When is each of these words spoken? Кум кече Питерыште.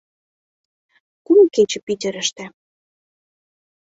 Кум 1.25 1.39
кече 1.53 1.79
Питерыште. 1.85 2.45